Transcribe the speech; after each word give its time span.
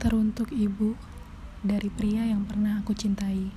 Teruntuk 0.00 0.48
ibu 0.56 0.96
dari 1.60 1.92
pria 1.92 2.24
yang 2.24 2.48
pernah 2.48 2.80
aku 2.80 2.96
cintai. 2.96 3.52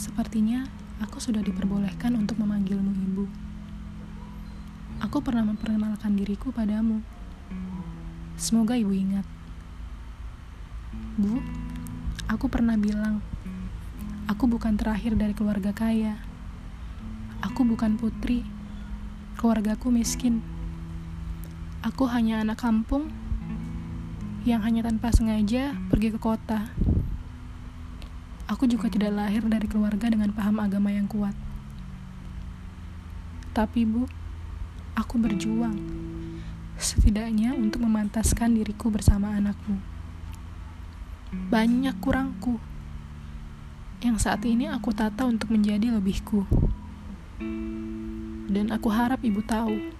Sepertinya 0.00 0.64
aku 1.04 1.20
sudah 1.20 1.44
diperbolehkan 1.44 2.16
untuk 2.16 2.40
memanggilmu 2.40 2.92
ibu. 2.96 3.28
Aku 5.04 5.20
pernah 5.20 5.44
memperkenalkan 5.52 6.16
diriku 6.16 6.56
padamu. 6.56 7.04
Semoga 8.40 8.80
ibu 8.80 8.96
ingat. 8.96 9.28
Bu, 11.20 11.36
aku 12.32 12.48
pernah 12.48 12.80
bilang, 12.80 13.20
aku 14.24 14.48
bukan 14.48 14.80
terakhir 14.80 15.20
dari 15.20 15.36
keluarga 15.36 15.76
kaya. 15.76 16.16
Aku 17.44 17.60
bukan 17.68 18.00
putri, 18.00 18.40
keluargaku 19.36 19.92
miskin. 19.92 20.40
Aku 21.84 22.08
hanya 22.08 22.40
anak 22.40 22.64
kampung 22.64 23.25
yang 24.46 24.62
hanya 24.62 24.86
tanpa 24.86 25.10
sengaja 25.10 25.74
pergi 25.90 26.14
ke 26.14 26.22
kota. 26.22 26.70
Aku 28.46 28.70
juga 28.70 28.86
tidak 28.86 29.10
lahir 29.10 29.42
dari 29.42 29.66
keluarga 29.66 30.06
dengan 30.06 30.30
paham 30.30 30.62
agama 30.62 30.94
yang 30.94 31.10
kuat. 31.10 31.34
Tapi, 33.50 33.82
Bu, 33.82 34.06
aku 34.94 35.18
berjuang, 35.18 35.74
setidaknya 36.78 37.58
untuk 37.58 37.82
memantaskan 37.82 38.54
diriku 38.54 38.86
bersama 38.86 39.34
anakmu. 39.34 39.82
Banyak 41.50 41.98
kurangku 41.98 42.62
yang 43.98 44.14
saat 44.22 44.46
ini 44.46 44.70
aku 44.70 44.94
tata 44.94 45.26
untuk 45.26 45.50
menjadi 45.50 45.90
lebihku. 45.90 46.46
Dan 48.46 48.70
aku 48.70 48.94
harap 48.94 49.26
ibu 49.26 49.42
tahu 49.42 49.90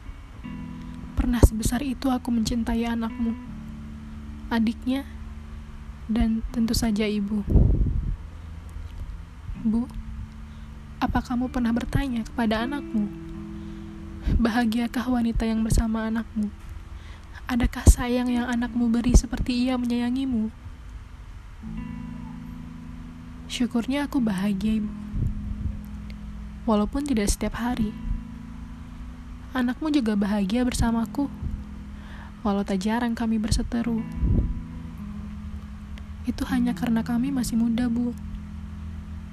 pernah 1.19 1.43
sebesar 1.43 1.83
itu 1.83 2.07
aku 2.07 2.31
mencintai 2.31 2.87
anakmu, 2.87 3.56
adiknya, 4.53 5.09
dan 6.07 6.43
tentu 6.55 6.75
saja 6.75 7.07
ibu. 7.07 7.43
Bu, 9.67 9.91
apa 11.03 11.19
kamu 11.21 11.51
pernah 11.51 11.75
bertanya 11.75 12.23
kepada 12.23 12.65
anakmu? 12.65 13.11
Bahagiakah 14.39 15.07
wanita 15.07 15.47
yang 15.47 15.63
bersama 15.63 16.07
anakmu? 16.11 16.51
Adakah 17.47 17.87
sayang 17.87 18.27
yang 18.27 18.51
anakmu 18.51 18.91
beri 18.91 19.15
seperti 19.15 19.71
ia 19.71 19.79
menyayangimu? 19.79 20.51
Syukurnya 23.47 24.11
aku 24.11 24.19
bahagia, 24.19 24.83
Ibu. 24.83 24.91
Walaupun 26.67 27.07
tidak 27.07 27.31
setiap 27.31 27.55
hari. 27.63 27.95
Anakmu 29.55 29.95
juga 29.95 30.19
bahagia 30.19 30.67
bersamaku, 30.67 31.31
walau 32.43 32.67
tak 32.67 32.83
jarang 32.83 33.15
kami 33.15 33.39
berseteru. 33.39 34.03
Itu 36.27 36.43
hanya 36.51 36.75
karena 36.75 37.07
kami 37.07 37.31
masih 37.31 37.55
muda, 37.55 37.87
Bu. 37.87 38.11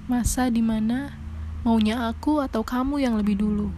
Masa 0.06 0.54
di 0.54 0.62
mana 0.62 1.18
maunya 1.66 2.06
aku 2.06 2.38
atau 2.38 2.62
kamu 2.62 3.02
yang 3.02 3.18
lebih 3.18 3.42
dulu. 3.42 3.74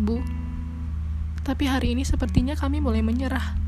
Bu, 0.00 0.24
tapi 1.44 1.68
hari 1.68 1.92
ini 1.92 2.08
sepertinya 2.08 2.56
kami 2.56 2.80
mulai 2.80 3.04
menyerah. 3.04 3.60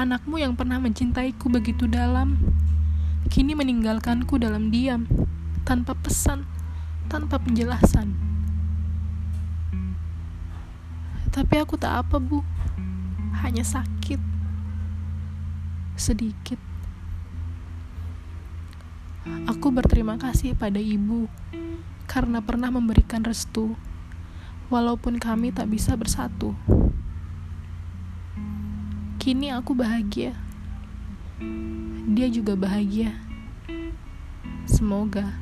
Anakmu 0.00 0.40
yang 0.40 0.56
pernah 0.56 0.80
mencintaiku 0.80 1.52
begitu 1.52 1.84
dalam, 1.84 2.40
kini 3.28 3.52
meninggalkanku 3.52 4.40
dalam 4.40 4.72
diam, 4.72 5.04
tanpa 5.68 5.92
pesan, 5.92 6.48
tanpa 7.12 7.36
penjelasan. 7.36 8.16
Tapi 11.28 11.54
aku 11.60 11.76
tak 11.76 12.06
apa, 12.06 12.16
Bu. 12.16 12.40
Hanya 13.44 13.62
sakit. 13.62 13.99
Sedikit. 16.00 16.56
Aku 19.44 19.68
berterima 19.68 20.16
kasih 20.16 20.56
pada 20.56 20.80
ibu 20.80 21.28
karena 22.08 22.40
pernah 22.40 22.72
memberikan 22.72 23.20
restu, 23.20 23.76
walaupun 24.72 25.20
kami 25.20 25.52
tak 25.52 25.68
bisa 25.68 25.92
bersatu. 26.00 26.56
Kini 29.20 29.52
aku 29.52 29.76
bahagia. 29.76 30.32
Dia 32.08 32.32
juga 32.32 32.56
bahagia. 32.56 33.20
Semoga. 34.64 35.36